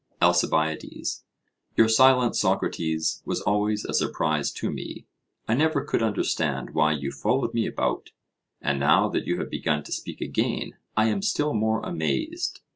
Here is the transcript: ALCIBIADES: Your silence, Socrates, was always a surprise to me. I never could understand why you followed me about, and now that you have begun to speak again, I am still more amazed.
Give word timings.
ALCIBIADES: 0.19 1.25
Your 1.75 1.87
silence, 1.87 2.39
Socrates, 2.39 3.21
was 3.23 3.39
always 3.41 3.85
a 3.85 3.93
surprise 3.93 4.49
to 4.53 4.71
me. 4.71 5.05
I 5.47 5.53
never 5.53 5.83
could 5.85 6.01
understand 6.01 6.71
why 6.71 6.93
you 6.93 7.11
followed 7.11 7.53
me 7.53 7.67
about, 7.67 8.09
and 8.59 8.79
now 8.79 9.09
that 9.09 9.27
you 9.27 9.37
have 9.37 9.51
begun 9.51 9.83
to 9.83 9.91
speak 9.91 10.19
again, 10.19 10.75
I 10.97 11.05
am 11.05 11.21
still 11.21 11.53
more 11.53 11.81
amazed. 11.81 12.61